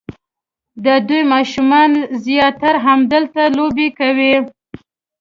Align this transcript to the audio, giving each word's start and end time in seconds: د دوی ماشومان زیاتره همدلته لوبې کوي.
د 0.85 0.87
دوی 1.07 1.21
ماشومان 1.33 1.91
زیاتره 2.25 2.77
همدلته 2.87 3.41
لوبې 3.57 3.87
کوي. 3.99 4.33